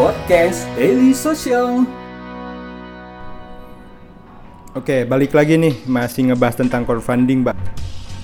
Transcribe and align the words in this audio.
Podcast 0.00 0.64
Daily 0.80 1.12
Social. 1.12 1.84
Oke, 4.72 5.04
balik 5.04 5.36
lagi 5.36 5.60
nih 5.60 5.76
masih 5.84 6.32
ngebahas 6.32 6.56
tentang 6.56 6.88
crowdfunding, 6.88 7.44
Mbak. 7.44 7.52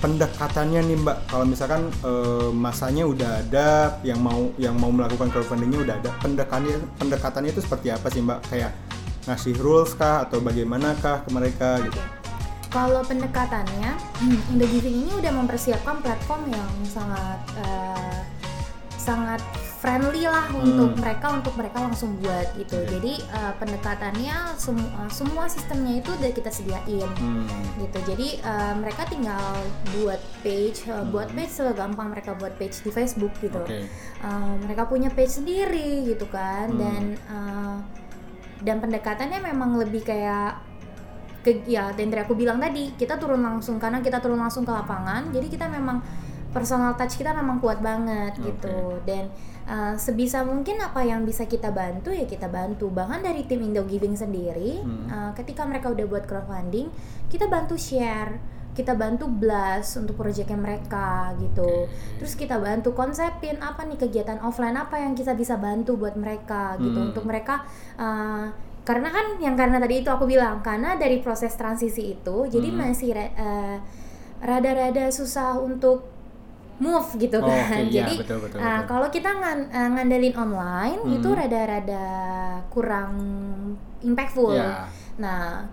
Pendekatannya 0.01 0.81
nih, 0.81 0.97
Mbak. 1.05 1.17
Kalau 1.29 1.45
misalkan 1.45 1.93
eh, 2.01 2.49
masanya 2.49 3.05
udah 3.05 3.29
ada 3.45 3.93
yang 4.01 4.17
mau 4.17 4.49
yang 4.57 4.73
mau 4.73 4.89
melakukan 4.89 5.29
crowdfundingnya 5.29 5.85
udah 5.85 5.95
ada. 6.01 6.09
Pendekatannya 6.17 6.81
pendekatannya 6.97 7.53
itu 7.53 7.61
seperti 7.61 7.93
apa 7.93 8.09
sih, 8.09 8.25
Mbak? 8.25 8.39
Kayak 8.49 8.73
ngasih 9.29 9.53
rules 9.61 9.93
kah 9.93 10.25
atau 10.25 10.41
bagaimanakah 10.41 11.21
ke 11.21 11.29
mereka 11.29 11.77
gitu? 11.85 12.01
Kalau 12.73 13.05
pendekatannya, 13.05 13.93
Indo 14.49 14.65
Giving 14.65 15.05
ini 15.05 15.13
udah 15.13 15.29
mempersiapkan 15.29 16.01
platform 16.01 16.49
yang 16.49 16.69
sangat 16.89 17.37
eh, 17.61 18.17
sangat 18.97 19.45
friendly 19.87 20.27
lah 20.27 20.51
untuk 20.51 20.99
mereka 20.99 21.31
untuk 21.31 21.55
mereka 21.55 21.79
langsung 21.79 22.19
buat 22.19 22.51
gitu. 22.59 22.75
Oke. 22.75 22.91
Jadi 22.99 23.13
eh, 23.23 23.53
pendekatannya 23.55 24.35
semua 24.59 25.07
semua 25.07 25.45
sistemnya 25.47 26.03
itu 26.03 26.11
udah 26.11 26.31
kita 26.35 26.51
sediain 26.51 27.07
Hmm. 27.15 27.47
gitu. 27.79 27.99
Jadi 28.03 28.43
eh, 28.43 28.73
mereka 28.75 29.07
tinggal 29.07 29.63
buat 29.95 30.19
page, 30.43 30.91
eh, 30.91 31.03
buat 31.07 31.31
page 31.31 31.47
segampang 31.55 32.11
mereka 32.11 32.35
buat 32.35 32.51
page 32.59 32.83
di 32.83 32.91
Facebook 32.91 33.31
gitu. 33.39 33.63
Oke. 33.63 33.87
Eh, 33.87 34.53
mereka 34.67 34.91
punya 34.91 35.07
page 35.07 35.39
sendiri 35.39 36.03
gitu 36.11 36.27
kan 36.27 36.67
Hmm. 36.67 36.79
dan 36.83 37.03
eh, 37.15 37.75
dan 38.67 38.83
pendekatannya 38.83 39.39
memang 39.39 39.79
lebih 39.79 40.03
kayak 40.03 40.59
ke 41.47 41.63
ya 41.63 41.95
dari 41.95 42.11
aku 42.19 42.35
bilang 42.35 42.59
tadi 42.59 42.91
kita 42.99 43.15
turun 43.15 43.39
langsung 43.39 43.79
karena 43.79 44.03
kita 44.03 44.19
turun 44.19 44.35
langsung 44.35 44.67
ke 44.67 44.73
lapangan 44.73 45.31
jadi 45.31 45.47
kita 45.47 45.71
memang 45.71 46.03
personal 46.49 46.95
touch 46.95 47.15
kita 47.15 47.31
memang 47.31 47.59
kuat 47.59 47.79
banget 47.79 48.33
Oke. 48.39 48.51
gitu 48.51 48.77
dan 49.03 49.27
uh, 49.65 49.93
sebisa 49.93 50.41
mungkin 50.41 50.79
apa 50.79 51.03
yang 51.03 51.21
bisa 51.21 51.43
kita 51.43 51.69
bantu 51.69 52.09
ya 52.09 52.23
kita 52.23 52.47
bantu 52.47 52.87
bahkan 52.89 53.19
dari 53.19 53.43
tim 53.45 53.61
Indo 53.61 53.83
Giving 53.83 54.15
sendiri 54.15 54.79
Hmm. 54.81 55.07
uh, 55.07 55.31
ketika 55.35 55.67
mereka 55.67 55.91
udah 55.91 56.05
buat 56.07 56.23
crowdfunding 56.25 56.87
kita 57.27 57.45
bantu 57.47 57.75
share 57.75 58.39
kita 58.73 58.93
bantu 58.93 59.25
blast 59.25 59.97
untuk 59.97 60.13
proyeknya 60.15 60.53
mereka 60.53 61.33
gitu 61.41 61.89
terus 62.21 62.37
kita 62.37 62.61
bantu 62.61 62.93
konsepin 62.93 63.57
apa 63.57 63.81
nih 63.83 63.97
kegiatan 63.97 64.37
offline 64.45 64.77
apa 64.77 65.01
yang 65.01 65.17
kita 65.17 65.33
bisa 65.33 65.57
bantu 65.57 65.97
buat 65.97 66.13
mereka 66.13 66.77
gitu 66.77 66.93
Hmm. 66.93 67.09
untuk 67.09 67.25
mereka 67.25 67.65
uh, 67.97 68.47
karena 68.87 69.11
kan 69.11 69.35
yang 69.43 69.59
karena 69.59 69.83
tadi 69.83 69.99
itu 69.99 70.07
aku 70.07 70.23
bilang 70.23 70.63
karena 70.63 70.95
dari 70.95 71.19
proses 71.19 71.51
transisi 71.59 72.15
itu 72.15 72.47
jadi 72.47 72.69
Hmm. 72.71 72.77
masih 72.87 73.11
uh, 73.17 73.77
rada-rada 74.37 75.09
susah 75.09 75.57
untuk 75.57 76.16
move 76.77 77.09
gitu 77.17 77.37
Oh, 77.37 77.45
kan 77.45 77.81
oke, 77.81 77.89
iya, 77.89 78.05
jadi 78.05 78.13
betul, 78.17 78.37
betul, 78.39 78.57
uh, 78.57 78.81
kalau 78.83 79.07
kita 79.07 79.29
ngan- 79.31 79.67
uh, 79.67 79.89
ngandelin 79.91 80.35
online 80.35 80.99
Hmm. 81.01 81.15
itu 81.15 81.29
rada-rada 81.31 82.05
kurang 82.69 83.11
impactful 83.99 84.53
Ya. 84.53 84.85
nah 85.17 85.65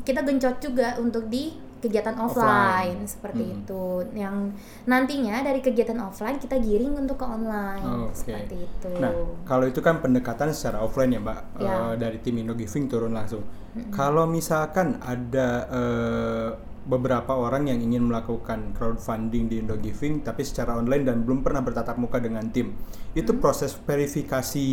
kita 0.00 0.22
gencot 0.22 0.58
juga 0.58 0.94
untuk 0.96 1.26
di 1.26 1.54
kegiatan 1.80 2.16
Offline. 2.16 2.96
offline, 2.96 2.98
seperti 3.04 3.44
Hmm. 3.44 3.56
itu 3.56 3.84
yang 4.14 4.36
nantinya 4.84 5.38
dari 5.38 5.60
kegiatan 5.60 6.00
offline 6.00 6.38
kita 6.38 6.56
giring 6.56 6.96
untuk 6.96 7.20
ke 7.20 7.26
online 7.26 7.84
Oh, 7.84 8.08
Oke. 8.08 8.24
seperti 8.24 8.56
itu 8.58 8.88
Nah, 8.96 9.12
kalau 9.44 9.66
itu 9.66 9.78
kan 9.78 10.00
pendekatan 10.00 10.48
secara 10.48 10.80
offline 10.80 11.12
ya, 11.12 11.20
Mbak. 11.20 11.40
Ya. 11.60 11.68
Eh, 11.68 11.94
dari 11.98 12.18
tim 12.18 12.38
Indo 12.38 12.54
Giving 12.54 12.88
turun 12.88 13.12
langsung. 13.12 13.44
Kalau 13.90 14.24
misalkan 14.24 14.96
ada 14.98 15.48
eh, 15.68 16.48
beberapa 16.84 17.32
orang 17.32 17.72
yang 17.72 17.80
ingin 17.80 18.04
melakukan 18.04 18.76
crowdfunding 18.76 19.48
di 19.48 19.64
Indo 19.64 19.76
Giving 19.80 20.20
tapi 20.20 20.44
secara 20.44 20.76
online 20.76 21.08
dan 21.08 21.24
belum 21.24 21.40
pernah 21.40 21.64
bertatap 21.64 21.96
muka 21.96 22.20
dengan 22.20 22.48
tim. 22.52 22.76
Itu 23.16 23.40
proses 23.40 23.72
verifikasi 23.72 24.68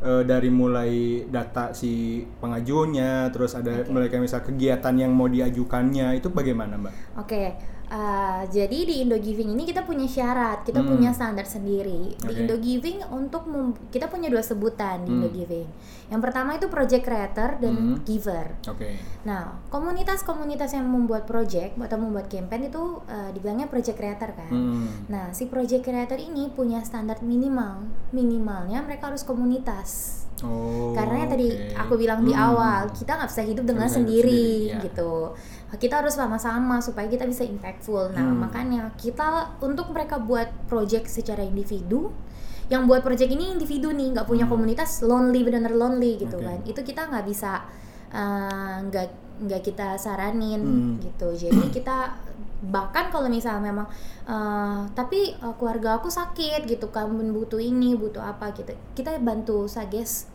eh, 0.00 0.22
dari 0.24 0.48
mulai 0.48 1.22
data 1.28 1.76
si 1.76 2.24
pengajunya, 2.40 3.28
terus 3.28 3.52
ada 3.52 3.84
mereka 3.86 4.16
misal 4.16 4.40
kegiatan 4.40 4.96
yang 4.96 5.12
mau 5.12 5.28
diajukannya, 5.28 6.16
itu 6.16 6.32
bagaimana, 6.32 6.80
Mbak? 6.80 6.94
Oke, 7.20 7.56
uh, 7.92 8.42
jadi 8.48 8.78
di 8.82 9.04
Indo 9.04 9.20
Giving 9.20 9.52
ini 9.52 9.62
kita 9.62 9.84
punya 9.84 10.08
syarat, 10.08 10.64
kita 10.64 10.80
Hmm. 10.80 10.96
punya 10.96 11.12
standar 11.12 11.44
sendiri. 11.44 12.16
Di. 12.16 12.42
Indo 12.42 12.56
Giving 12.56 13.04
untuk 13.12 13.44
kita 13.92 14.08
punya 14.08 14.32
dua 14.32 14.40
sebutan 14.40 15.04
di 15.04 15.12
Indo 15.12 15.28
Hmm. 15.28 15.36
Giving. 15.36 15.68
Yang 16.08 16.20
pertama 16.24 16.56
itu 16.56 16.66
project 16.68 17.04
creator 17.04 17.60
dan 17.60 17.72
Hmm. 17.72 17.96
giver. 18.02 18.56
Oke. 18.66 18.96
Nah, 19.22 19.60
komunitas-komunitas 19.68 20.72
yang 20.72 20.88
membuat 20.88 21.24
project 21.24 21.76
atau 21.76 21.96
membuat 21.96 22.26
campaign 22.28 22.68
itu 22.68 23.00
uh, 23.04 23.30
dibilangnya 23.30 23.68
project 23.68 23.96
creator 23.96 24.32
kan. 24.32 24.50
Hmm. 24.50 24.88
Nah, 25.06 25.30
si 25.36 25.46
project 25.46 25.84
creator 25.84 26.16
ini 26.16 26.48
punya 26.48 26.80
standar 26.82 27.20
minimal. 27.20 27.86
Minimalnya 28.10 28.80
mereka 28.82 29.12
harus 29.12 29.22
komunitas. 29.22 30.21
Oh. 30.42 30.90
Karena 30.96 31.22
yang 31.22 31.30
tadi 31.30 31.48
oke. 31.52 31.76
aku 31.76 31.94
bilang 32.00 32.24
di 32.24 32.32
Hmm. 32.34 32.46
awal, 32.50 32.80
kita 32.90 33.14
nggak 33.14 33.30
bisa 33.30 33.42
hidup 33.44 33.64
dengan 33.68 33.86
sendiri, 33.86 34.72
sendiri, 34.72 34.74
ya. 34.74 34.80
gitu. 34.82 35.12
Kita 35.72 36.02
harus 36.02 36.16
sama-sama 36.16 36.80
supaya 36.80 37.06
kita 37.06 37.28
bisa 37.28 37.44
impactful. 37.44 38.10
Nah, 38.16 38.26
Hmm. 38.26 38.48
makanya 38.48 38.90
kita 38.98 39.54
untuk 39.60 39.92
mereka 39.92 40.18
buat 40.18 40.50
project 40.66 41.06
secara 41.06 41.46
individu, 41.46 42.10
yang 42.66 42.88
buat 42.88 43.04
project 43.04 43.28
ini 43.28 43.52
individu 43.52 43.92
nih, 43.92 44.16
nggak 44.16 44.26
punya 44.26 44.48
Hmm. 44.48 44.56
komunitas, 44.56 45.04
lonely 45.04 45.44
benar-benar 45.44 45.76
lonely 45.76 46.18
gitu 46.18 46.40
Oke. 46.40 46.46
kan. 46.48 46.58
Itu 46.64 46.80
kita 46.82 47.06
nggak 47.06 47.24
bisa 47.28 47.62
eh, 48.12 48.76
nggak 48.92 49.21
nggak 49.38 49.62
kita 49.62 49.96
saranin 49.96 50.60
Hmm. 50.60 50.96
gitu. 50.98 51.32
Jadi 51.32 51.70
kita 51.70 52.12
bahkan 52.62 53.10
kalau 53.10 53.26
misalnya 53.26 53.72
memang 53.72 53.86
eh, 54.22 54.80
tapi 54.92 55.34
eh, 55.34 55.54
keluarga 55.56 55.98
aku 55.98 56.06
sakit 56.06 56.62
gitu 56.64 56.86
kan 56.88 57.10
butuh 57.10 57.58
ini 57.58 57.94
butuh 57.94 58.22
apa 58.22 58.52
gitu 58.52 58.70
kita 58.92 59.18
bantu 59.18 59.66
suggest 59.66 60.30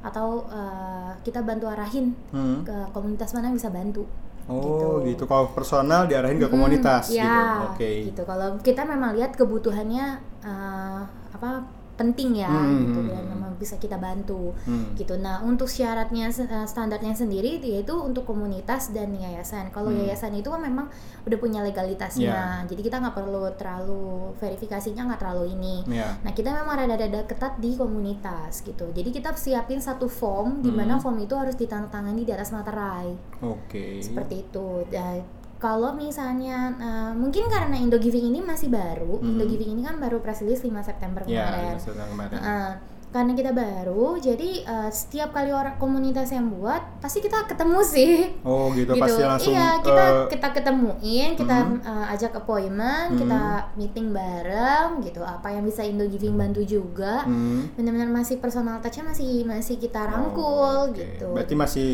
atau 0.00 0.42
eh, 0.48 1.10
kita 1.22 1.38
bantu 1.40 1.66
arahin 1.66 2.18
Hmm. 2.30 2.62
ke 2.62 2.74
komunitas 2.90 3.30
mana 3.30 3.46
yang 3.46 3.56
bisa 3.56 3.70
bantu 3.70 4.02
Oh 4.48 5.04
gitu. 5.04 5.28
Kalau 5.28 5.52
personal 5.52 6.08
diarahin 6.08 6.40
ke 6.40 6.48
komunitas 6.48 7.12
ya 7.12 7.20
gitu. 7.22 7.64
Oke. 7.68 7.90
gitu 8.08 8.22
kalau 8.24 8.56
kita 8.58 8.82
memang 8.82 9.12
lihat 9.12 9.36
kebutuhannya 9.36 10.06
eh, 10.40 11.00
apa 11.30 11.62
penting 11.98 12.38
ya 12.38 12.46
Hmm, 12.46 12.86
gitu 12.86 13.00
hmm, 13.00 13.10
dan 13.10 13.18
hmm. 13.18 13.30
memang 13.34 13.52
bisa 13.58 13.74
kita 13.74 13.98
bantu 13.98 14.54
Hmm. 14.62 14.94
gitu 14.94 15.18
nah 15.18 15.42
untuk 15.42 15.66
syaratnya 15.66 16.30
eh, 16.30 16.62
standarnya 16.64 17.10
sendiri 17.12 17.58
yaitu 17.58 17.90
untuk 17.92 18.22
komunitas 18.22 18.94
dan 18.94 19.10
yayasan 19.12 19.68
kalau 19.68 19.90
Hmm. 19.90 20.00
yayasan 20.00 20.30
itu 20.32 20.46
kan 20.46 20.62
memang 20.62 20.86
udah 21.26 21.36
punya 21.36 21.60
legalitasnya 21.60 22.30
Ya. 22.30 22.62
jadi 22.64 22.80
kita 22.80 22.96
nggak 22.98 23.16
perlu 23.16 23.50
terlalu 23.52 24.02
verifikasinya 24.38 25.02
nggak 25.04 25.20
terlalu 25.20 25.52
ini 25.52 25.76
Ya. 25.90 26.14
Nah 26.22 26.30
kita 26.30 26.54
memang 26.54 26.78
rada-rada 26.78 27.24
ketat 27.24 27.58
di 27.58 27.74
komunitas 27.74 28.62
gitu. 28.62 28.86
Jadi 28.88 29.10
kita 29.10 29.34
siapin 29.34 29.78
satu 29.78 30.06
form 30.06 30.60
di 30.60 30.70
Hmm. 30.70 30.78
mana 30.78 30.94
form 30.96 31.18
itu 31.18 31.34
harus 31.34 31.54
ditandatangani 31.54 32.22
di 32.22 32.30
atas 32.30 32.54
materai 32.54 33.10
Oke. 33.40 33.98
seperti 33.98 34.44
itu. 34.44 34.86
Dan 34.86 35.26
kalau 35.58 35.90
misalnya 35.92 36.56
eh, 36.72 37.12
mungkin 37.12 37.46
karena 37.46 37.74
Indo 37.74 37.96
Giving 37.96 38.28
ini 38.28 38.40
masih 38.40 38.68
baru, 38.68 39.18
Hmm. 39.18 39.34
Indo 39.34 39.44
Giving 39.44 39.70
ini 39.72 39.82
kan 39.82 39.96
baru 39.96 40.18
press 40.18 40.40
release 40.40 40.62
5 40.62 40.80
September 40.80 41.22
Ya, 41.24 41.44
kemarin. 41.44 41.66
ya, 41.68 41.78
setelah 41.78 42.06
kemarin. 42.08 42.38
Heeh. 42.38 42.70
karena 43.08 43.32
kita 43.32 43.56
baru, 43.56 44.20
jadi 44.20 44.50
eh, 44.62 44.90
setiap 44.92 45.32
kali 45.32 45.48
orang 45.48 45.74
komunitas 45.76 46.28
yang 46.28 46.52
buat 46.52 47.00
pasti 47.00 47.18
kita 47.18 47.48
ketemu 47.48 47.80
sih 47.80 48.36
Oh 48.44 48.68
gitu, 48.70 48.92
pasti 48.94 49.24
langsung 49.24 49.48
iya 49.50 49.80
kita 49.80 50.04
eh, 50.04 50.26
kita 50.28 50.48
ketemuin 50.52 51.30
kita 51.32 51.56
Mhm. 51.56 51.80
uh, 51.80 52.12
ajak 52.12 52.36
appointment 52.36 53.08
Mhm. 53.08 53.18
kita 53.18 53.40
meeting 53.74 54.12
bareng 54.12 55.00
gitu 55.00 55.24
apa 55.24 55.48
yang 55.48 55.64
bisa 55.64 55.80
Indo 55.82 56.04
Giving 56.04 56.36
bantu 56.36 56.60
juga 56.62 57.24
hmm. 57.24 57.72
benar-benar 57.74 58.12
masih 58.12 58.36
personal 58.36 58.76
touchnya 58.78 59.08
masih 59.08 59.40
masih 59.42 59.80
kita 59.80 59.98
Oh, 59.98 60.08
rangkul 60.12 60.76
oke. 60.86 61.00
gitu 61.00 61.32
Berarti 61.32 61.54
masih 61.56 61.88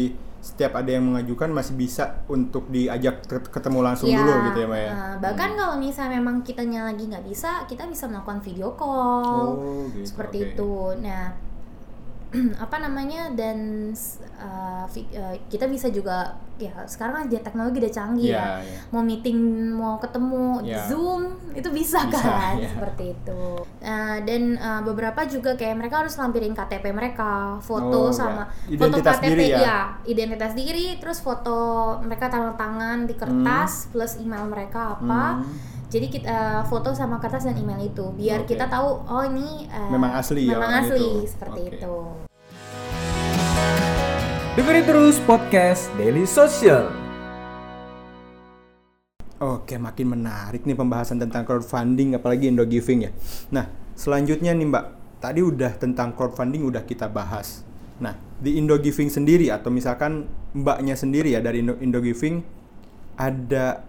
setiap 0.44 0.76
ada 0.76 0.90
yang 0.90 1.04
mengajukan 1.06 1.48
masih 1.48 1.72
bisa 1.72 2.20
untuk 2.28 2.68
diajak 2.68 3.24
ket- 3.24 3.48
ketemu 3.48 3.80
langsung 3.80 4.06
Ya, 4.06 4.20
dulu 4.20 4.32
gitu 4.46 4.58
ya, 4.60 4.68
Mbak 4.68 4.76
ya. 4.78 4.90
uh, 4.92 5.14
bahkan 5.18 5.48
Hmm. 5.48 5.58
kalau 5.58 5.74
misalnya 5.78 6.12
memang 6.14 6.36
kitanya 6.40 6.84
lagi 6.84 7.08
nggak 7.08 7.24
bisa 7.24 7.64
kita 7.64 7.88
bisa 7.88 8.04
melakukan 8.04 8.38
video 8.38 8.76
call 8.76 9.48
Oh, 9.56 9.88
gitu, 9.88 10.04
seperti 10.04 10.36
oke. 10.38 10.48
itu 10.52 10.72
nah 11.00 11.32
apa 12.64 12.76
namanya 12.78 13.30
dan 13.30 13.90
uh, 14.36 14.84
uh, 14.84 15.34
kita 15.46 15.64
bisa 15.64 15.88
juga 15.88 16.32
ya 16.54 16.70
sekarang 16.84 17.14
kan 17.16 17.26
dia 17.26 17.40
teknologi 17.40 17.78
udah 17.78 17.90
canggih 17.92 18.30
Iya, 18.30 18.38
ya 18.38 18.46
iya. 18.60 18.78
mau 18.88 19.02
meeting 19.02 19.38
mau 19.70 19.98
ketemu 19.98 20.62
Ya. 20.62 20.86
zoom 20.86 21.22
itu 21.50 21.66
bisa, 21.68 22.06
Bisa, 22.06 22.14
kan 22.16 22.54
ya. 22.56 22.70
seperti 22.70 23.04
itu 23.12 23.42
Nah, 23.80 24.22
dan 24.22 24.42
uh, 24.56 24.80
beberapa 24.80 25.26
juga 25.26 25.54
kayak 25.54 25.76
mereka 25.76 26.00
harus 26.00 26.14
lampirin 26.14 26.54
KTP 26.54 26.90
mereka 26.90 27.58
foto 27.58 28.08
Oh, 28.08 28.14
sama 28.14 28.46
ya. 28.66 28.78
foto 28.78 28.96
KTP 28.96 29.22
diri 29.28 29.46
ya? 29.48 29.58
iya, 29.58 29.78
identitas 30.04 30.52
diri 30.52 30.94
terus 30.96 31.18
foto 31.18 31.58
mereka 32.00 32.28
tanda 32.28 32.54
tangan 32.54 33.02
di 33.04 33.14
kertas 33.14 33.90
plus 33.90 34.16
email 34.16 34.46
mereka 34.46 34.94
apa 34.94 35.42
Hmm. 35.42 35.73
Jadi 35.90 36.06
kita 36.08 36.28
uh, 36.28 36.62
foto 36.68 36.92
sama 36.96 37.20
kertas 37.20 37.48
dan 37.48 37.56
email 37.56 37.80
itu 37.84 38.12
biar 38.16 38.44
Oke. 38.44 38.56
kita 38.56 38.68
tahu 38.68 39.04
oh 39.04 39.24
ini 39.24 39.68
uh, 39.68 39.90
Memang 39.92 40.16
asli 40.16 40.48
ya 40.48 40.56
memang 40.56 40.70
orang 40.70 40.84
asli 40.84 41.04
itu. 41.04 41.30
seperti 41.30 41.60
Oke. 41.60 41.72
itu 41.78 41.96
Dengerin 44.54 44.86
terus 44.86 45.18
podcast 45.26 45.90
Daily 45.98 46.22
Social. 46.30 46.86
Oke, 49.42 49.74
makin 49.82 50.14
menarik 50.14 50.62
nih 50.62 50.78
pembahasan 50.78 51.18
tentang 51.18 51.42
crowdfunding 51.42 52.14
apalagi 52.14 52.54
Indo 52.54 52.62
Giving 52.62 53.02
ya. 53.02 53.10
Nah, 53.50 53.66
selanjutnya 53.98 54.54
nih 54.54 54.70
Mbak, 54.70 54.84
tadi 55.18 55.42
udah 55.42 55.74
tentang 55.74 56.14
crowdfunding 56.14 56.62
udah 56.70 56.86
kita 56.86 57.10
bahas. 57.10 57.66
Nah, 57.98 58.14
di 58.38 58.54
Indo 58.54 58.78
Giving 58.78 59.10
sendiri 59.10 59.50
atau 59.50 59.74
misalkan 59.74 60.30
mbaknya 60.54 60.94
sendiri 60.94 61.34
ya 61.34 61.42
dari 61.42 61.58
Indo, 61.58 61.74
Indo 61.82 61.98
Giving 61.98 62.46
ada 63.18 63.82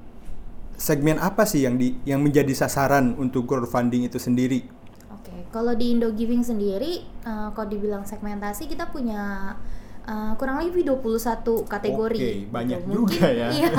segmen 0.75 1.17
apa 1.17 1.43
sih 1.43 1.63
yang 1.63 1.75
di 1.75 1.95
yang 2.03 2.19
menjadi 2.19 2.51
sasaran 2.53 3.15
untuk 3.15 3.45
crowdfunding 3.45 4.03
itu 4.03 4.17
sendiri? 4.17 4.67
Oke, 5.09 5.47
kalau 5.49 5.71
di 5.71 5.91
Indo 5.91 6.11
Giving 6.11 6.41
sendiri, 6.41 7.01
uh, 7.23 7.49
kalau 7.49 7.67
dibilang 7.67 8.03
segmentasi 8.03 8.65
kita 8.65 8.87
punya 8.87 9.55
uh, 10.03 10.33
kurang 10.35 10.59
lebih 10.59 10.85
21 10.85 11.41
kategori. 11.65 12.19
Oke, 12.19 12.31
banyak 12.47 12.79
gitu. 12.81 12.91
juga 12.93 13.25
ya. 13.25 13.47
Iya. 13.57 13.71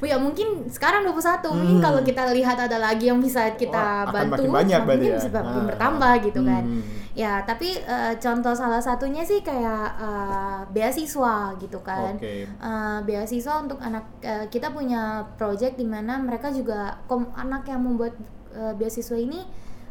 ya 0.00 0.16
mungkin 0.16 0.68
sekarang 0.68 1.02
21. 1.02 1.42
Mungkin 1.50 1.76
Hmm. 1.76 1.82
kalau 1.82 2.00
kita 2.00 2.30
lihat 2.30 2.58
ada 2.60 2.78
lagi 2.78 3.10
yang 3.10 3.18
bisa 3.18 3.50
kita 3.52 4.06
Wah, 4.06 4.06
akan 4.06 4.14
bantu, 4.30 4.42
makin 4.46 4.50
banyak 4.54 4.80
mungkin 4.86 5.02
ya. 5.02 5.16
bisa 5.18 5.28
makin 5.34 5.62
Ah. 5.64 5.66
bertambah 5.66 6.12
gitu 6.22 6.40
kan. 6.46 6.64
Ya, 7.18 7.42
tapi 7.42 7.74
uh, 7.82 8.14
contoh 8.22 8.54
salah 8.54 8.78
satunya 8.78 9.26
sih 9.26 9.42
kayak 9.42 9.98
uh, 9.98 10.62
beasiswa 10.70 11.58
gitu 11.58 11.82
kan. 11.82 12.14
Oke. 12.14 12.46
Uh, 12.62 13.02
beasiswa 13.02 13.58
untuk 13.58 13.82
anak 13.82 14.06
uh, 14.22 14.46
kita 14.46 14.70
punya 14.70 15.26
project 15.34 15.74
di 15.74 15.82
mana 15.82 16.22
mereka 16.22 16.54
juga 16.54 17.02
kom- 17.10 17.34
anak 17.34 17.66
yang 17.66 17.82
membuat 17.82 18.14
uh, 18.54 18.70
beasiswa 18.78 19.18
ini 19.18 19.42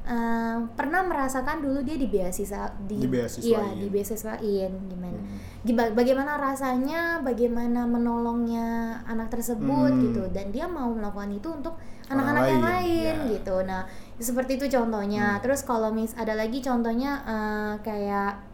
uh, 0.08 0.58
pernah 0.72 1.04
merasakan 1.04 1.60
dulu 1.60 1.80
dia 1.82 1.96
di 1.96 2.08
beasiswa 2.08 2.72
di, 2.82 2.98
Dibeasiswain. 2.98 3.46
iya 3.46 3.64
di 3.76 3.88
beasiswain 3.88 4.72
gimana 4.88 5.16
Hmm. 5.18 5.40
Giba- 5.60 5.92
bagaimana 5.92 6.38
rasanya 6.38 7.20
bagaimana 7.20 7.84
menolongnya 7.84 8.68
anak 9.04 9.28
tersebut 9.30 9.90
Hmm. 9.90 10.02
gitu 10.02 10.24
dan 10.32 10.48
dia 10.48 10.64
mau 10.66 10.88
melakukan 10.90 11.28
itu 11.32 11.50
untuk 11.50 11.76
anak-anak 12.08 12.44
yang 12.48 12.64
lain, 12.64 13.16
ya. 13.20 13.32
gitu 13.34 13.56
nah 13.62 13.84
seperti 14.16 14.56
itu 14.56 14.72
contohnya 14.72 15.36
Hmm. 15.36 15.42
terus 15.42 15.62
kalau 15.62 15.90
mis 15.90 16.14
ada 16.14 16.34
lagi 16.34 16.60
contohnya 16.60 17.20
uh, 17.22 17.74
kayak 17.82 18.48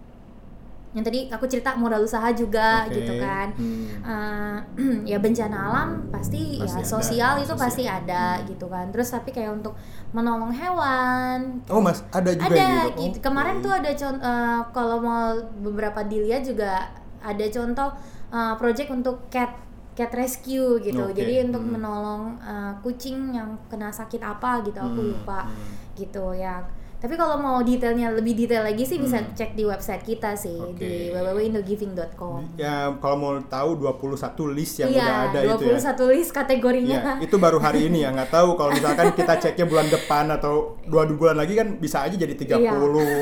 yang 0.93 1.01
tadi 1.01 1.25
aku 1.25 1.45
cerita 1.47 1.73
modal 1.73 2.01
usaha 2.01 2.29
juga 2.31 2.85
Oke. 2.85 2.95
gitu 2.95 3.17
kan 3.17 3.49
Hmm. 3.51 3.85
Uh, 4.01 4.57
ya 5.09 5.17
bencana 5.17 5.57
alam 5.67 5.89
pasti, 6.07 6.61
Pasti 6.61 6.61
ya 6.61 6.69
ada, 6.75 6.85
sosial 6.87 7.33
itu 7.35 7.49
sosial. 7.49 7.59
pasti 7.59 7.83
ada 7.85 8.23
Hmm. 8.35 8.45
gitu 8.47 8.65
kan 8.67 8.85
terus 8.89 9.09
tapi 9.09 9.29
kayak 9.29 9.53
untuk 9.53 9.73
menolong 10.13 10.53
hewan 10.53 11.59
Oh, 11.67 11.81
Mas, 11.81 12.05
ada 12.13 12.29
juga 12.31 12.53
ada 12.53 12.55
yang 12.55 12.87
gitu, 12.93 13.17
gitu. 13.17 13.17
kemarin 13.25 13.55
tuh 13.65 13.73
ada 13.73 13.91
contoh 13.97 14.37
kalau 14.69 14.97
mau 15.01 15.33
beberapa 15.65 16.05
dilihat 16.05 16.45
juga 16.45 16.93
ada 17.19 17.45
contoh 17.49 17.89
uh, 18.29 18.53
project 18.55 18.89
untuk 18.93 19.27
cat 19.33 19.51
cat 19.93 20.09
rescue 20.13 20.81
gitu 20.81 21.05
Oke, 21.05 21.17
jadi 21.17 21.45
untuk 21.49 21.61
hmm. 21.65 21.73
menolong 21.77 22.23
uh, 22.41 22.73
kucing 22.81 23.33
yang 23.33 23.53
kena 23.69 23.93
sakit 23.93 24.21
apa 24.21 24.65
gitu 24.65 24.77
aku 24.81 25.01
Hmm, 25.01 25.09
lupa 25.13 25.45
hmm. 25.45 25.97
gitu 25.97 26.33
ya 26.33 26.61
tapi 27.03 27.19
kalau 27.19 27.35
mau 27.35 27.59
detailnya 27.59 28.07
lebih 28.09 28.31
detail 28.33 28.63
lagi 28.63 28.81
sih 28.81 28.95
bisa 28.95 29.19
Hmm. 29.19 29.35
cek 29.35 29.53
di 29.53 29.67
website 29.67 30.01
kita 30.01 30.31
sih 30.33 30.55
Oke. 30.55 30.79
di 30.79 31.11
www.indogiving.com 31.11 32.55
Ya, 32.55 32.95
kalau 32.97 33.15
mau 33.17 33.33
tahu 33.41 33.75
21 33.75 34.47
list 34.47 34.79
yang 34.79 34.87
iya, 34.87 35.03
udah 35.03 35.17
ada 35.27 35.39
itu 35.43 35.63
ya. 35.65 35.75
21 35.75 36.07
list 36.09 36.31
kategorinya. 36.31 36.95
Ya, 36.95 37.13
itu 37.19 37.35
baru 37.35 37.59
hari 37.59 37.85
ini 37.85 38.01
ya, 38.01 38.09
nggak 38.09 38.31
tahu 38.31 38.55
kalau 38.55 38.71
misalkan 38.71 39.11
kita 39.11 39.35
ceknya 39.37 39.65
bulan 39.65 39.87
depan 39.87 40.31
atau 40.31 40.79
dua 40.83 41.03
bulan 41.05 41.35
lagi 41.35 41.53
kan 41.53 41.75
bisa 41.75 42.01
aja 42.01 42.15
jadi 42.15 42.33
30 42.33 42.63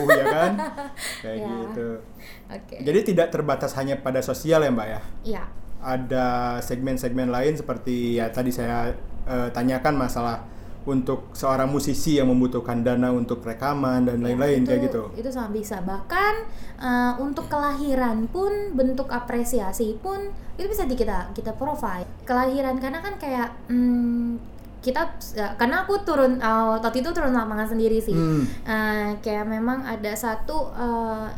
ya 0.07 0.25
kan? 0.25 0.51
Kayak 1.25 1.37
Iya. 1.37 1.49
gitu. 1.65 1.87
Oke. 2.51 2.75
Jadi 2.83 2.99
tidak 3.07 3.27
terbatas 3.29 3.73
hanya 3.73 3.97
pada 3.97 4.21
sosial 4.21 4.61
ya, 4.61 4.69
Mbak 4.69 4.87
ya. 4.87 5.01
Iya. 5.25 5.43
Ada 5.81 6.27
segmen-segmen 6.61 7.33
lain 7.33 7.57
seperti 7.57 8.21
ya 8.21 8.29
tadi 8.29 8.53
saya 8.53 8.93
eh, 9.21 9.49
tanyakan 9.49 9.97
masalah 9.97 10.45
untuk 10.81 11.29
seorang 11.31 11.69
musisi 11.69 12.17
yang 12.17 12.33
membutuhkan 12.33 12.81
dana 12.81 13.13
untuk 13.13 13.45
rekaman 13.45 14.09
dan 14.09 14.17
lain-lain 14.19 14.65
Ya, 14.65 14.73
kayak 14.73 14.81
itu- 14.89 15.05
gitu. 15.13 15.21
Itu 15.21 15.29
sangat 15.29 15.51
bisa. 15.53 15.77
Bahkan 15.85 16.33
eh, 16.81 17.13
untuk 17.21 17.45
kelahiran 17.45 18.25
pun 18.27 18.73
bentuk 18.73 19.13
apresiasi 19.13 19.93
pun 20.01 20.33
itu 20.57 20.65
bisa 20.65 20.89
di 20.89 20.97
kita 20.97 21.29
kita 21.31 21.53
provide. 21.53 22.09
Kelahiran 22.25 22.81
karena 22.81 22.97
kan 22.97 23.13
kayak 23.21 23.53
hmm, 23.69 24.41
kita 24.81 25.13
ya, 25.37 25.53
karena 25.61 25.85
aku 25.85 26.01
turun 26.01 26.41
eh, 26.41 26.65
waktu 26.81 27.05
itu 27.05 27.13
turun 27.13 27.37
lapangan 27.37 27.69
sendiri 27.69 28.01
sih. 28.01 28.17
Hmm. 28.17 28.43
Eh, 28.65 29.09
kayak 29.21 29.45
memang 29.45 29.85
ada 29.85 30.17
satu 30.17 30.73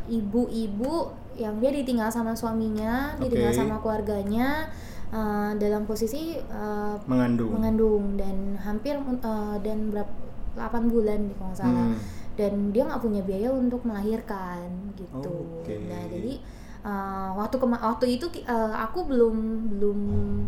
ibu-ibu 0.07 1.23
yang 1.36 1.58
dia 1.58 1.72
ditinggal 1.72 2.08
sama 2.08 2.32
suaminya, 2.32 3.18
ditinggal 3.18 3.50
Oke. 3.50 3.58
sama 3.58 3.76
keluarganya 3.78 4.70
eh, 5.10 5.52
dalam 5.56 5.84
posisi 5.84 6.36
eh, 6.36 6.96
Mengandung. 7.04 7.52
mengandung 7.52 8.04
dan 8.16 8.36
hampir 8.58 8.96
uh, 8.96 9.58
dan 9.60 9.90
berapa 9.90 10.10
8 10.54 10.86
bulan 10.86 11.20
kalau 11.34 11.50
nggak 11.50 11.60
salah 11.60 11.86
Hmm. 11.90 11.98
dan 12.34 12.54
dia 12.70 12.84
nggak 12.84 12.98
punya 13.00 13.22
biaya 13.22 13.50
untuk 13.50 13.82
melahirkan 13.84 14.66
gitu 14.94 15.34
Oke. 15.62 15.82
nah 15.84 16.02
jadi 16.06 16.34
uh, 16.82 17.30
waktu 17.36 17.56
kema 17.58 17.78
waktu 17.80 18.18
itu 18.18 18.26
uh, 18.44 18.74
aku 18.80 19.06
belum 19.06 19.36
belum 19.72 20.00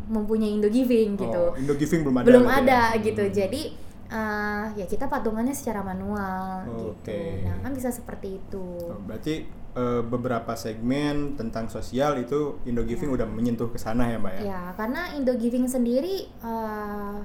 mempunyai 0.07 0.53
Indo 0.53 0.69
Giving 0.69 1.13
gitu 1.15 1.43
Oh, 1.47 1.57
Indo 1.57 1.73
Giving 1.73 2.01
belum 2.01 2.15
ada. 2.15 2.25
belum 2.25 2.43
berarti 2.43 2.61
ada 2.61 2.81
ya? 2.91 3.01
gitu 3.01 3.23
Hmm. 3.23 3.33
jadi 3.33 3.61
uh, 4.07 4.65
ya 4.73 4.85
kita 4.85 5.05
patungannya 5.05 5.53
secara 5.53 5.81
manual 5.81 6.65
Oke. 6.69 6.85
gitu 7.01 7.17
nah 7.41 7.55
kan 7.61 7.71
bisa 7.73 7.89
seperti 7.89 8.37
itu 8.37 8.65
Oh, 8.85 9.01
berarti 9.03 9.45
eh, 9.75 10.01
beberapa 10.01 10.55
segmen 10.55 11.35
tentang 11.35 11.67
sosial 11.67 12.15
itu 12.17 12.57
Indo 12.63 12.81
Giving 12.81 13.11
Ya. 13.11 13.15
udah 13.21 13.27
menyentuh 13.27 13.67
ke 13.67 13.77
sana 13.77 14.07
ya, 14.07 14.17
Mbak 14.17 14.33
ya? 14.33 14.41
Ya, 14.41 14.61
karena 14.73 15.11
Indo 15.13 15.35
Giving 15.35 15.67
sendiri 15.67 16.31
uh, 16.39 17.19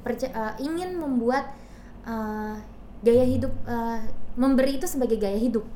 perca- 0.00 0.30
uh, 0.30 0.54
ingin 0.58 0.94
membuat 0.94 1.50
uh, 2.02 2.54
gaya 3.00 3.22
hidup 3.22 3.50
uh, 3.64 3.98
memberi 4.34 4.78
itu 4.78 4.86
sebagai 4.86 5.18
gaya 5.18 5.36
hidup 5.36 5.66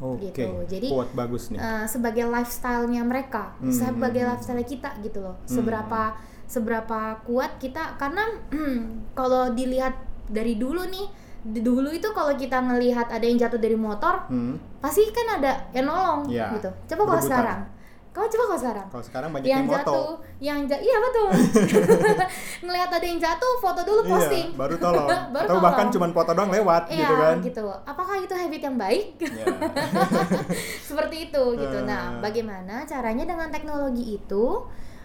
Oke. 0.00 0.30
gitu. 0.30 0.64
Jadi 0.66 0.88
Kuat 0.88 1.10
bagus 1.12 1.50
nih. 1.50 1.58
uh, 1.58 1.84
sebagai 1.84 2.24
lifestyle-nya 2.24 3.02
mereka, 3.02 3.52
Hmm, 3.58 3.68
sebagai 3.68 4.22
hmm, 4.24 4.30
lifestyle 4.32 4.64
kita 4.64 4.90
gitu 5.02 5.20
loh. 5.20 5.36
Hmm. 5.44 5.60
Seberapa 5.60 6.14
seberapa 6.46 6.98
kuat 7.22 7.58
kita 7.58 7.94
karena 7.94 8.26
kalau 9.18 9.50
dilihat 9.50 9.94
dari 10.26 10.54
dulu 10.54 10.82
nih, 10.82 11.06
dulu 11.42 11.88
itu 11.88 12.08
kalau 12.10 12.32
kita 12.32 12.60
ngelihat 12.60 13.06
ada 13.06 13.22
yang 13.22 13.36
jatuh 13.36 13.56
dari 13.56 13.72
motor, 13.72 14.20
Hmm. 14.26 14.60
pasti 14.78 15.08
kan 15.08 15.38
ada 15.38 15.56
yang 15.70 15.84
nolong 15.84 16.26
Ya, 16.26 16.52
gitu. 16.52 16.68
Coba 16.86 17.02
kalau 17.08 17.22
sekarang. 17.22 17.60
Kamu 18.10 18.26
coba 18.26 18.44
kalau 18.44 18.58
sekarang 18.58 18.86
Kalau 18.90 19.04
sekarang 19.06 19.28
banyak 19.30 19.46
yang 19.46 19.58
yang, 19.60 19.70
foto. 19.70 19.78
jatuh, 19.86 20.10
yang 20.40 20.58
ja- 20.66 20.82
iya 20.82 20.96
betul. 20.98 21.28
Ngelihat 22.66 22.90
ada 22.90 23.06
yang 23.06 23.18
jatuh, 23.18 23.52
foto 23.56 23.80
dulu 23.80 24.02
posting. 24.04 24.50
Iya, 24.50 24.58
baru 24.58 24.74
tolong. 24.76 25.06
Baru 25.30 25.46
Atau 25.46 25.56
bahkan 25.60 25.86
tolong. 25.86 25.94
cuma 25.94 26.06
foto 26.12 26.30
doang 26.34 26.50
lewat 26.50 26.82
Iya, 26.88 26.98
gitu 27.00 27.14
kan. 27.14 27.36
gitu. 27.40 27.64
Apakah 27.86 28.16
itu 28.18 28.34
habit 28.34 28.60
yang 28.60 28.76
baik? 28.76 29.04
Ya. 29.16 29.46
Seperti 30.82 31.30
itu 31.30 31.42
gitu. 31.54 31.78
Nah, 31.82 32.10
Eh. 32.10 32.20
bagaimana 32.20 32.82
caranya 32.84 33.24
dengan 33.24 33.48
teknologi 33.48 34.16
itu 34.16 34.44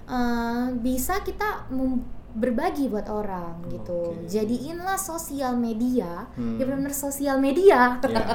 eh, 0.05 0.65
bisa 0.79 1.21
kita 1.21 1.65
mem- 1.69 2.05
berbagi 2.35 2.91
buat 2.91 3.07
orang 3.07 3.63
gitu. 3.71 4.11
Oke. 4.11 4.27
Jadiinlah 4.27 4.99
sosial 4.99 5.55
media, 5.55 6.27
Hmm. 6.35 6.59
ya 6.59 6.67
benar 6.67 6.91
sosial 6.91 7.39
media. 7.39 7.63
Iya, 7.65 7.83
benar. 8.03 8.27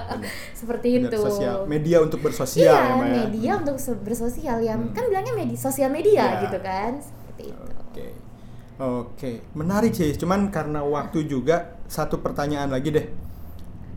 Seperti 0.51 0.89
Benar, 0.97 1.13
itu. 1.13 1.19
sosial. 1.21 1.57
Media 1.65 1.97
untuk 2.01 2.21
bersosial 2.21 2.65
iya, 2.65 2.81
ya, 2.81 2.97
ya? 2.97 3.13
media 3.21 3.51
untuk 3.57 3.77
se- 3.77 4.01
bersosial 4.01 4.59
yang 4.59 4.81
Hmm. 4.83 4.97
kan 4.97 5.05
bilangnya 5.05 5.35
media 5.35 5.55
sosial 5.55 5.89
media 5.89 6.25
Iya. 6.27 6.41
gitu 6.43 6.59
kan. 6.59 6.93
Seperti 6.99 7.43
itu. 7.47 7.65
Oke. 7.79 8.07
Oke, 8.81 9.31
menarik 9.53 9.93
sih. 9.93 10.09
Cuman 10.15 10.49
karena 10.49 10.81
waktu 10.81 11.25
juga 11.25 11.77
satu 11.85 12.19
pertanyaan 12.19 12.73
lagi 12.73 12.89
deh. 12.89 13.07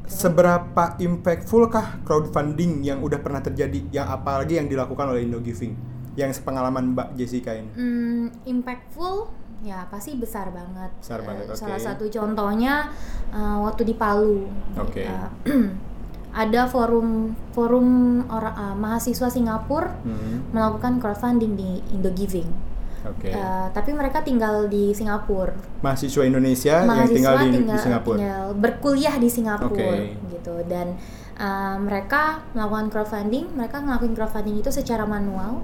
Seberapa 0.04 1.00
impactful 1.00 1.72
kah 1.72 2.04
crowdfunding 2.04 2.84
yang 2.84 3.00
udah 3.00 3.18
pernah 3.18 3.40
terjadi 3.40 3.88
yang 3.90 4.12
apalagi 4.12 4.60
yang 4.60 4.68
dilakukan 4.68 5.08
oleh 5.08 5.24
Indo 5.24 5.40
Giving? 5.40 5.74
Yang 6.14 6.38
sepengalaman 6.38 6.92
Mbak 6.92 7.16
Jessica 7.16 7.56
ini. 7.56 7.72
Hmm, 7.72 8.26
impactful 8.46 9.32
ya 9.64 9.88
pasti 9.88 10.20
besar 10.20 10.52
banget. 10.52 10.92
Besar 11.00 11.20
Eh, 11.20 11.26
banget, 11.26 11.46
oke. 11.48 11.56
Salah 11.58 11.80
satu 11.80 12.06
contohnya 12.06 12.92
eh, 13.32 13.58
waktu 13.60 13.82
di 13.84 13.96
Palu. 13.96 14.44
Oke. 14.76 15.08
Eh, 15.08 15.28
ada 16.34 16.66
forum 16.66 17.32
forum 17.52 17.88
orang 18.28 18.54
eh, 18.54 18.76
mahasiswa 18.76 19.30
Singapura 19.30 19.96
Hmm, 20.02 20.52
melakukan 20.52 21.00
crowdfunding 21.00 21.54
di 21.56 21.70
Indo 21.90 22.12
Giving. 22.12 22.50
Oke. 23.04 23.28
Eh, 23.30 23.68
tapi 23.72 23.92
mereka 23.92 24.20
tinggal 24.20 24.68
di 24.68 24.92
Singapura. 24.92 25.52
Mahasiswa 25.80 26.24
Indonesia 26.24 26.76
yang 26.80 26.88
mahasiswa 26.88 27.16
tinggal 27.16 27.36
di, 27.36 27.46
di 27.46 27.56
tinggal, 27.60 27.80
Singapura. 27.80 28.18
tinggal 28.20 28.46
berkuliah 28.56 29.16
di 29.16 29.28
Singapura 29.28 29.76
Oke. 29.76 30.16
gitu 30.32 30.56
dan 30.66 30.96
uh, 31.36 31.76
mereka 31.78 32.40
melakukan 32.52 32.88
crowdfunding 32.88 33.52
mereka 33.54 33.80
ngelakuin 33.80 34.16
crowdfunding 34.16 34.56
itu 34.58 34.72
secara 34.72 35.04
manual 35.04 35.60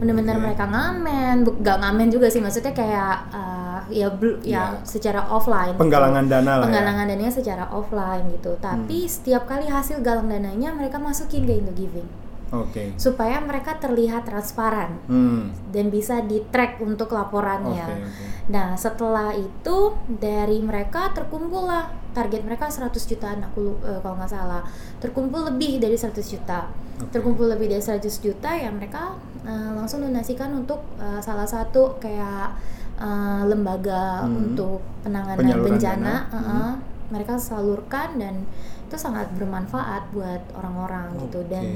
bener-bener 0.00 0.34
Oke. 0.34 0.42
mereka 0.42 0.64
ngamen 0.64 1.36
gak 1.60 1.78
ngamen 1.78 2.08
juga 2.08 2.26
sih 2.26 2.40
maksudnya 2.40 2.72
kayak 2.72 3.14
uh, 3.30 3.78
ya 3.88 4.08
bel- 4.08 4.40
Ya. 4.40 4.72
ya 4.72 4.82
secara 4.82 5.20
offline 5.26 5.72
gitu. 5.72 5.82
Penggalangan 5.82 6.24
dana 6.24 6.52
lah 6.56 6.64
penggalangan 6.64 7.04
dananya 7.04 7.28
secara 7.30 7.64
offline 7.68 8.24
gitu 8.32 8.56
tapi 8.58 9.04
Hmm. 9.04 9.10
setiap 9.10 9.44
kali 9.44 9.66
hasil 9.66 10.00
galang 10.00 10.26
dananya 10.26 10.72
mereka 10.72 10.96
masukin 10.96 11.44
ke 11.44 11.52
Indo 11.54 11.72
Giving 11.72 12.08
Oke. 12.52 12.90
supaya 12.96 13.38
mereka 13.38 13.76
terlihat 13.76 14.24
transparan 14.24 14.98
Hmm. 15.06 15.54
dan 15.68 15.86
bisa 15.86 16.18
di 16.20 16.42
track 16.44 16.78
untuk 16.78 17.10
laporannya. 17.10 17.86
Oke, 17.86 17.94
oke. 18.02 18.24
Nah, 18.48 18.74
setelah 18.74 19.30
itu 19.32 19.76
dari 20.10 20.58
mereka 20.58 21.10
terkumpul 21.10 21.62
lah 21.62 21.86
target 22.10 22.42
mereka 22.42 22.66
100 22.66 23.06
jutaan 23.06 23.38
aku 23.40 23.78
eh, 23.80 23.98
kalau 23.98 24.14
nggak 24.14 24.28
salah. 24.28 24.66
Terkumpul 24.98 25.46
lebih 25.46 25.78
dari 25.78 25.94
100 25.94 26.26
juta. 26.26 26.66
Oke. 26.98 27.06
Terkumpul 27.12 27.46
lebih 27.48 27.66
dari 27.68 27.78
100 27.80 28.18
juta 28.18 28.50
ya 28.50 28.66
mereka 28.68 29.14
eh, 29.40 29.70
langsung 29.72 30.02
donasikan 30.02 30.50
untuk 30.52 30.82
eh, 30.96 31.20
salah 31.20 31.46
satu 31.46 31.96
kayak 31.96 32.50
eh, 32.98 33.42
lembaga 33.46 34.26
Hmm. 34.26 34.50
untuk 34.50 34.82
penanganan 35.00 35.38
Penyaluran 35.38 35.66
bencana. 35.72 36.14
dana. 36.26 36.34
eh, 36.34 36.42
Hmm. 36.42 36.74
Mereka 37.10 37.34
salurkan 37.36 38.18
dan 38.18 38.46
itu 38.84 38.94
sangat 38.96 39.30
bermanfaat 39.34 40.10
buat 40.10 40.42
orang-orang 40.52 41.14
gitu 41.20 41.42
dan. 41.44 41.66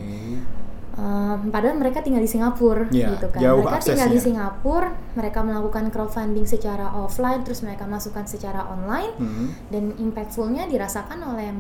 Um, 0.95 1.51
padahal 1.51 1.75
mereka 1.75 2.07
tinggal 2.07 2.23
di 2.23 2.31
Singapura 2.31 2.87
Iya, 2.87 3.19
gitu 3.19 3.27
kan. 3.27 3.43
jauh 3.43 3.67
mereka 3.67 3.83
tinggal 3.83 4.09
di 4.09 4.15
aksesnya. 4.15 4.27
Singapura, 4.31 4.89
mereka 5.13 5.39
melakukan 5.43 5.85
crowdfunding 5.91 6.47
secara 6.47 6.87
offline, 6.95 7.43
terus 7.43 7.67
mereka 7.67 7.83
masukkan 7.85 8.23
secara 8.25 8.63
online 8.65 9.11
Hmm. 9.19 9.49
dan 9.69 9.91
impactfulnya 9.99 10.71
dirasakan 10.71 11.19
oleh 11.27 11.51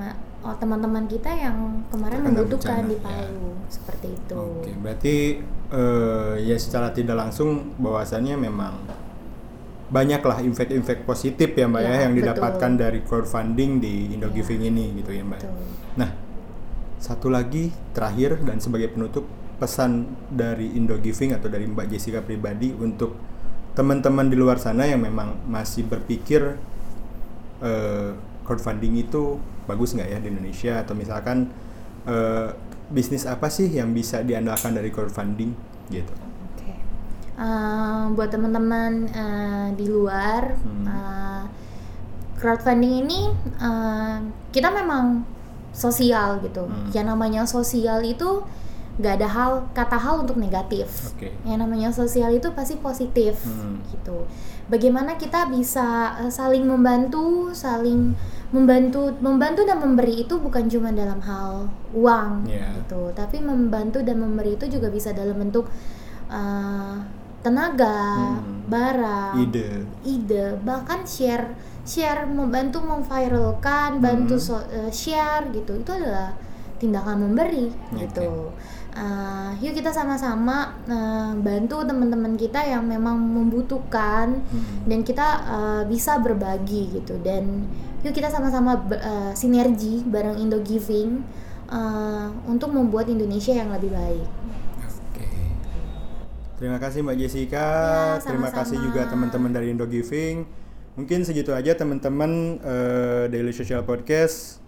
oh, 0.40 0.54
teman-teman 0.54 1.10
kita 1.10 1.34
yang 1.34 1.82
kemarin 1.90 2.22
Terkena 2.22 2.30
membutuhkan 2.30 2.78
bencana, 2.78 2.90
di 2.90 2.96
ya. 2.96 3.02
Palu 3.02 3.48
seperti 3.66 4.06
itu. 4.14 4.34
Oke, 4.38 4.70
berarti 4.78 5.14
eh, 5.74 6.34
ya 6.38 6.54
secara 6.54 6.94
tidak 6.94 7.16
langsung 7.18 7.74
bahwasannya 7.74 8.38
memang 8.38 8.74
banyaklah 9.84 10.40
impact-impact 10.40 11.02
positif 11.04 11.50
ya 11.50 11.66
mbak 11.66 11.82
ya, 11.82 11.88
Ya, 11.88 11.96
yang 12.06 12.12
betul. 12.14 12.22
didapatkan 12.30 12.70
dari 12.76 12.98
crowdfunding 13.02 13.70
di 13.78 13.94
Indogiving 14.10 14.62
ini 14.64 14.94
gitu 14.98 15.10
ya 15.10 15.22
mbak. 15.22 15.42
Betul. 15.42 15.58
Nah, 15.96 16.10
satu 17.04 17.28
lagi 17.28 17.68
terakhir 17.92 18.40
dan 18.48 18.64
sebagai 18.64 18.88
penutup 18.96 19.28
pesan 19.60 20.08
dari 20.32 20.72
Indogiving 20.72 21.36
atau 21.36 21.52
dari 21.52 21.68
Mbak 21.68 21.92
Jessica 21.92 22.24
pribadi 22.24 22.72
untuk 22.72 23.12
teman-teman 23.76 24.32
di 24.32 24.40
luar 24.40 24.56
sana 24.56 24.88
yang 24.88 25.04
memang 25.04 25.44
masih 25.44 25.84
berpikir 25.84 26.56
eh, 27.60 28.10
crowdfunding 28.48 29.04
itu 29.04 29.36
bagus 29.68 29.92
nggak 29.92 30.08
ya 30.08 30.18
di 30.24 30.28
Indonesia 30.32 30.80
atau 30.80 30.96
misalkan 30.96 31.52
eh, 32.08 32.56
bisnis 32.88 33.28
apa 33.28 33.52
sih 33.52 33.68
yang 33.68 33.92
bisa 33.92 34.24
diandalkan 34.24 34.72
dari 34.72 34.88
crowdfunding 34.88 35.52
gitu. 35.92 36.14
Oke. 36.52 36.72
Uh, 37.34 38.12
buat 38.12 38.28
teman-teman 38.28 39.08
uh, 39.12 39.68
di 39.72 39.88
luar, 39.88 40.52
Hmm. 40.60 40.84
uh, 40.84 41.42
crowdfunding 42.36 43.08
ini 43.08 43.32
uh, 43.56 44.20
kita 44.52 44.68
memang 44.68 45.24
sosial 45.74 46.38
gitu. 46.40 46.64
Hmm. 46.64 46.88
Yang 46.94 47.06
namanya 47.10 47.42
sosial 47.44 48.00
itu 48.00 48.46
nggak 48.94 49.14
ada 49.18 49.26
hal 49.28 49.50
kata 49.74 49.98
hal 49.98 50.22
untuk 50.22 50.38
negatif. 50.38 50.86
Oke. 51.10 51.34
Yang 51.42 51.58
namanya 51.58 51.90
sosial 51.90 52.30
itu 52.30 52.46
pasti 52.54 52.78
positif 52.78 53.42
Hmm. 53.42 53.82
gitu. 53.90 54.22
Bagaimana 54.64 55.18
kita 55.18 55.50
bisa 55.50 56.14
uh, 56.16 56.30
saling 56.30 56.62
membantu, 56.64 57.50
saling 57.52 58.14
membantu, 58.48 59.10
membantu 59.18 59.66
dan 59.66 59.82
memberi 59.82 60.22
itu 60.22 60.38
bukan 60.38 60.70
cuma 60.70 60.94
dalam 60.94 61.18
hal 61.20 61.66
uang 61.90 62.46
Iya. 62.46 62.70
gitu, 62.80 63.10
tapi 63.12 63.42
membantu 63.42 63.98
dan 64.00 64.22
memberi 64.22 64.54
itu 64.54 64.70
juga 64.70 64.88
bisa 64.88 65.10
dalam 65.10 65.36
bentuk 65.36 65.66
uh, 66.30 66.96
tenaga, 67.42 68.40
Hmm. 68.40 68.64
barang, 68.64 69.34
Ide. 69.42 69.84
ide, 70.06 70.56
bahkan 70.64 71.04
share, 71.04 71.52
share 71.84 72.24
membantu 72.24 72.80
memviralkan, 72.80 74.00
bantu 74.00 74.36
Hmm. 74.36 74.42
so- 74.42 74.68
uh, 74.68 74.88
share 74.88 75.48
gitu, 75.52 75.76
itu 75.76 75.90
adalah 75.92 76.32
tindakan 76.76 77.28
memberi 77.28 77.68
Oke. 77.92 78.08
gitu. 78.08 78.50
Uh, 78.94 79.50
yuk 79.58 79.74
kita 79.74 79.90
sama-sama 79.90 80.70
uh, 80.86 81.34
bantu 81.34 81.82
teman-teman 81.82 82.38
kita 82.38 82.62
yang 82.62 82.86
memang 82.86 83.18
membutuhkan 83.18 84.38
Hmm. 84.38 84.86
dan 84.86 85.02
kita 85.02 85.26
uh, 85.44 85.82
bisa 85.84 86.22
berbagi 86.22 86.94
gitu 86.94 87.18
dan 87.18 87.66
yuk 88.00 88.14
kita 88.14 88.30
sama-sama 88.30 88.78
uh, 88.86 89.34
sinergi 89.34 90.06
bareng 90.06 90.38
Indo 90.38 90.62
Giving 90.62 91.26
uh, 91.66 92.30
untuk 92.46 92.70
membuat 92.70 93.10
Indonesia 93.10 93.50
yang 93.50 93.74
lebih 93.74 93.90
baik. 93.90 94.26
Terima 96.54 96.78
kasih 96.78 97.02
Mbak 97.02 97.16
Jessica. 97.18 97.66
Ya, 97.66 98.22
Terima 98.22 98.46
sama-sama. 98.46 98.58
kasih 98.62 98.78
juga 98.78 99.00
teman-teman 99.10 99.50
dari 99.50 99.74
Indo 99.74 99.84
Giving. 99.84 100.46
Mungkin 100.94 101.26
segitu 101.26 101.50
aja 101.50 101.74
teman-teman 101.74 102.62
eh, 102.62 103.26
Daily 103.26 103.50
Social 103.50 103.82
Podcast 103.82 104.62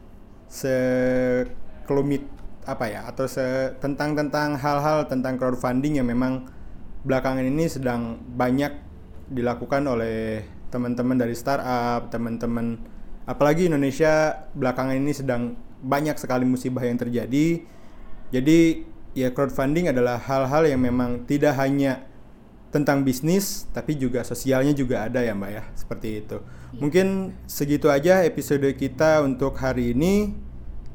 sekelumit 0.50 2.26
apa 2.66 2.90
ya 2.90 3.06
atau 3.06 3.30
se 3.30 3.78
tentang 3.78 4.18
tentang 4.18 4.59
hal-hal 4.59 5.06
tentang 5.06 5.38
crowdfunding 5.38 6.02
yang 6.02 6.11
memang 6.11 6.50
belakangan 7.06 7.47
ini 7.47 7.71
sedang 7.71 8.18
banyak 8.26 8.75
dilakukan 9.30 9.87
oleh 9.87 10.42
teman-teman 10.75 11.14
dari 11.14 11.38
startup, 11.38 12.11
teman-teman 12.11 12.83
apalagi 13.23 13.71
Indonesia 13.71 14.35
belakangan 14.59 14.99
ini 14.99 15.14
sedang 15.14 15.54
banyak 15.78 16.18
sekali 16.18 16.42
musibah 16.42 16.83
yang 16.83 16.99
terjadi. 16.99 17.62
Jadi 18.35 18.83
ya 19.14 19.30
crowdfunding 19.30 19.95
adalah 19.95 20.18
hal-hal 20.18 20.66
yang 20.66 20.83
memang 20.83 21.23
tidak 21.30 21.54
hanya 21.54 22.02
tentang 22.75 23.06
bisnis 23.06 23.70
tapi 23.70 23.94
juga 23.96 24.26
sosialnya 24.26 24.75
juga 24.75 25.06
ada 25.06 25.23
ya 25.23 25.32
Mbak 25.32 25.50
ya, 25.50 25.64
seperti 25.75 26.08
itu. 26.25 26.38
Mungkin 26.76 27.32
segitu 27.49 27.88
aja 27.88 28.26
episode 28.26 28.66
kita 28.76 29.23
untuk 29.25 29.56
hari 29.56 29.96
ini. 29.96 30.35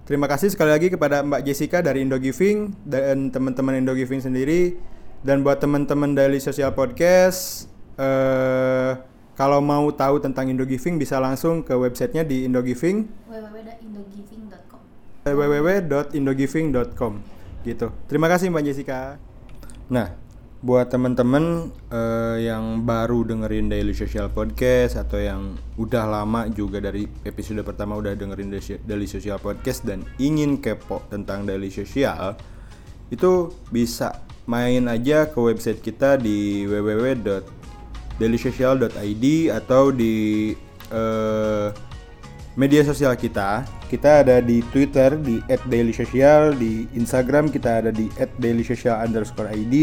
Terima 0.05 0.27
kasih 0.27 0.51
sekali 0.51 0.75
lagi 0.75 0.91
kepada 0.91 1.23
Mbak 1.23 1.41
Jessica 1.47 1.79
dari 1.79 2.03
Indogiving 2.03 2.75
dan 2.83 3.31
teman-teman 3.31 3.79
Indogiving 3.79 4.19
sendiri 4.19 4.75
dan 5.23 5.45
buat 5.45 5.61
teman-teman 5.61 6.17
Daily 6.17 6.41
Social 6.41 6.73
Podcast 6.75 7.69
eh 7.95 9.11
kalau 9.41 9.57
mau 9.57 9.89
tahu 9.89 10.21
tentang 10.21 10.53
Indogiving 10.53 11.01
bisa 11.01 11.17
langsung 11.17 11.65
ke 11.65 11.73
websitenya 11.73 12.21
di 12.21 12.45
Indogiving 12.45 13.09
www.indogiving.com 13.25 14.81
www.indogiving.com 15.25 17.13
gitu. 17.65 17.87
Terima 18.05 18.29
kasih 18.29 18.53
Mbak 18.53 18.63
Jessica. 18.69 19.17
Nah, 19.89 20.13
buat 20.61 20.93
teman-teman 20.93 21.73
eh, 21.89 22.45
yang 22.45 22.85
baru 22.85 23.25
dengerin 23.25 23.65
Daily 23.65 23.97
Social 23.97 24.29
Podcast 24.29 24.93
atau 24.93 25.17
yang 25.17 25.57
udah 25.73 26.05
lama 26.05 26.45
juga 26.53 26.77
dari 26.77 27.09
episode 27.25 27.65
pertama 27.65 27.97
udah 27.97 28.13
dengerin 28.13 28.53
Daily- 28.85 29.09
Social 29.09 29.41
Podcast 29.41 29.81
dan 29.81 30.05
ingin 30.21 30.61
kepo 30.61 31.01
tentang 31.09 31.49
Daily 31.49 31.73
Social 31.73 32.37
itu 33.09 33.49
bisa 33.73 34.21
main 34.45 34.85
aja 34.85 35.33
ke 35.33 35.41
website 35.41 35.81
kita 35.81 36.21
di 36.21 36.69
www.dailysocial.id 36.69 39.25
atau 39.49 39.89
di 39.89 40.53
eh, 40.93 41.67
media 42.53 42.85
sosial 42.85 43.17
kita. 43.17 43.65
Kita 43.89 44.21
ada 44.23 44.45
di 44.45 44.61
Twitter 44.69 45.17
di 45.17 45.41
@dailysocial, 45.67 46.53
di 46.53 46.85
Instagram 46.95 47.49
kita 47.49 47.81
ada 47.83 47.91
di 47.91 48.07
@dailysocial_id, 48.37 49.75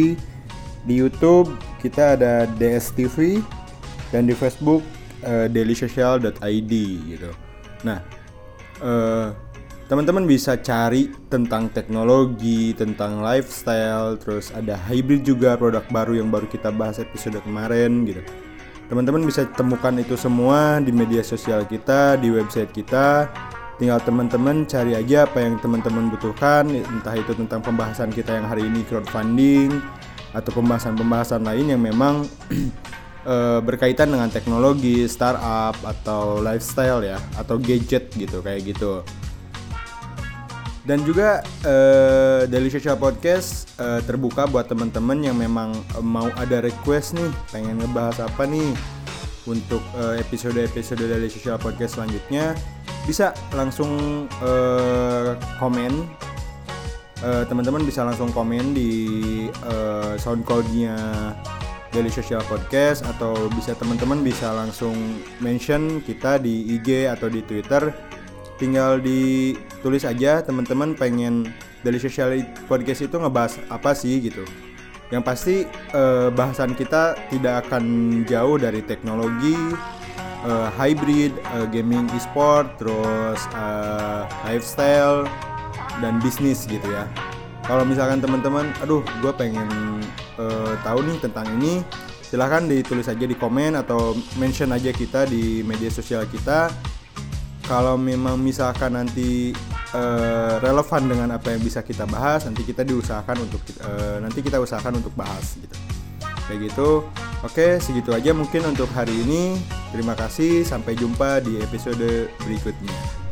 di 0.88 0.97
YouTube 0.97 1.52
kita 1.85 2.16
ada 2.16 2.49
DSTV 2.57 3.45
dan 4.09 4.25
di 4.25 4.33
Facebook 4.33 4.80
eh, 5.21 5.47
dailysocial.id 5.52 6.73
gitu. 7.12 7.30
Nah, 7.85 8.00
eh, 8.80 9.28
teman-teman 9.87 10.25
bisa 10.25 10.57
cari 10.57 11.12
tentang 11.28 11.68
teknologi, 11.68 12.73
tentang 12.73 13.21
lifestyle, 13.21 14.16
terus 14.16 14.49
ada 14.57 14.80
hybrid 14.88 15.28
juga 15.28 15.61
produk 15.61 15.85
baru 15.92 16.25
yang 16.25 16.33
baru 16.33 16.49
kita 16.49 16.73
bahas 16.73 16.97
episode 16.97 17.37
kemarin 17.45 18.09
gitu. 18.09 18.25
Teman-teman 18.88 19.21
bisa 19.28 19.45
temukan 19.52 19.92
itu 20.00 20.16
semua 20.16 20.80
di 20.80 20.88
media 20.88 21.21
sosial 21.21 21.68
kita, 21.68 22.16
di 22.16 22.33
website 22.33 22.73
kita. 22.73 23.28
Tinggal 23.76 24.00
teman-teman 24.02 24.64
cari 24.66 24.97
aja 24.97 25.28
apa 25.28 25.38
yang 25.38 25.61
teman-teman 25.61 26.11
butuhkan, 26.11 26.66
entah 26.66 27.14
itu 27.14 27.30
tentang 27.37 27.62
pembahasan 27.62 28.11
kita 28.11 28.35
yang 28.35 28.49
hari 28.49 28.66
ini 28.66 28.83
crowdfunding 28.88 29.71
atau 30.38 30.54
pembahasan-pembahasan 30.54 31.42
lain 31.42 31.75
yang 31.75 31.83
memang 31.83 32.23
eh, 33.33 33.61
berkaitan 33.61 34.14
dengan 34.14 34.30
teknologi, 34.30 35.04
startup 35.11 35.75
atau 35.83 36.38
lifestyle 36.38 37.02
ya, 37.02 37.18
atau 37.35 37.59
gadget 37.59 38.14
gitu 38.14 38.38
kayak 38.38 38.71
gitu. 38.71 39.02
Dan 40.88 41.04
juga 41.04 41.45
eh, 41.68 42.49
Daily 42.49 42.73
Social 42.73 42.97
Podcast 42.97 43.68
eh, 43.76 44.00
terbuka 44.07 44.49
buat 44.49 44.71
teman-teman 44.71 45.21
yang 45.21 45.37
memang 45.37 45.76
mau 46.00 46.33
ada 46.40 46.64
request 46.64 47.18
nih, 47.18 47.28
pengen 47.52 47.76
ngebahas 47.83 48.25
apa 48.25 48.49
nih 48.49 48.73
untuk 49.49 49.80
episode-episode 49.97 51.09
Daily 51.09 51.33
Social 51.33 51.57
Podcast 51.57 51.97
selanjutnya, 51.97 52.52
bisa 53.09 53.33
langsung 53.57 54.25
eh, 54.45 55.33
komen. 55.57 56.04
Eh, 57.19 57.45
teman-teman 57.51 57.83
bisa 57.83 58.07
langsung 58.07 58.31
komen 58.31 58.79
di 58.79 58.93
eh, 59.51 60.15
SoundCloud-nya 60.23 60.95
Daily 61.91 62.13
Social 62.15 62.45
Podcast 62.47 63.03
atau 63.03 63.51
bisa 63.59 63.75
teman-teman 63.75 64.23
bisa 64.23 64.55
langsung 64.55 64.95
mention 65.43 65.99
kita 66.05 66.39
di 66.39 66.79
IG 66.79 67.11
atau 67.11 67.27
di 67.27 67.43
Twitter. 67.43 67.91
Tinggal 68.55 69.03
ditulis 69.03 70.07
aja 70.07 70.47
teman-teman 70.47 70.95
pengen 70.95 71.51
dari 71.83 71.99
social 71.99 72.35
podcast 72.67 73.07
itu 73.07 73.17
ngebahas 73.19 73.59
apa 73.71 73.95
sih 73.99 74.23
gitu. 74.23 74.47
Yang 75.11 75.23
pasti 75.25 75.57
eh, 75.95 76.29
bahasan 76.31 76.79
kita 76.79 77.19
tidak 77.35 77.67
akan 77.67 77.85
jauh 78.31 78.61
dari 78.61 78.85
teknologi 78.85 79.57
eh, 80.47 80.69
hybrid 80.77 81.33
eh, 81.35 81.67
gaming 81.73 82.07
e-sport 82.15 82.79
terus 82.79 83.41
lifestyle 84.45 85.25
dan 86.00 86.23
bisnis 86.23 86.64
gitu 86.67 86.87
ya. 86.88 87.07
Kalau 87.69 87.85
misalkan 87.85 88.25
teman-teman 88.25 88.73
aduh 88.81 89.05
gue 89.21 89.33
pengen 89.37 89.69
eh, 90.40 90.75
tahu 90.81 91.05
nih 91.05 91.17
tentang 91.21 91.47
ini 91.61 91.85
silahkan 92.25 92.64
ditulis 92.64 93.09
aja 93.09 93.25
di 93.25 93.37
komen 93.37 93.76
atau 93.76 94.17
mention 94.40 94.73
aja 94.73 94.93
kita 94.93 95.28
di 95.28 95.61
media 95.61 95.93
sosial 95.93 96.25
kita. 96.28 96.73
Kalau 97.69 98.00
memang 98.00 98.40
misalkan 98.40 98.97
nanti 98.97 99.52
eh, 99.93 100.55
relevan 100.64 101.02
dengan 101.05 101.28
apa 101.37 101.52
yang 101.52 101.61
bisa 101.61 101.85
kita 101.85 102.09
bahas 102.09 102.49
nanti 102.49 102.64
kita 102.64 102.88
diusahakan 102.88 103.45
untuk 103.45 103.61
eh, 103.85 104.17
nanti 104.25 104.40
kita 104.40 104.57
usahakan 104.57 105.05
untuk 105.05 105.12
bahas 105.12 105.61
gitu. 105.61 105.76
Kayak 106.49 106.73
gitu. 106.73 107.05
Oke 107.45 107.76
segitu 107.85 108.17
aja 108.17 108.33
mungkin 108.33 108.64
untuk 108.64 108.88
hari 108.97 109.12
ini. 109.12 109.61
Terima 109.93 110.17
kasih. 110.17 110.64
Sampai 110.64 110.97
jumpa 110.97 111.45
di 111.45 111.61
episode 111.61 112.33
berikutnya 112.40 113.27